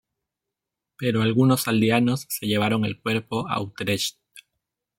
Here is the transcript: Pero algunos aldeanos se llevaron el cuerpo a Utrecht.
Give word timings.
Pero 0.97 1.21
algunos 1.21 1.67
aldeanos 1.67 2.25
se 2.27 2.47
llevaron 2.47 2.85
el 2.85 2.99
cuerpo 2.99 3.47
a 3.47 3.61
Utrecht. 3.61 4.17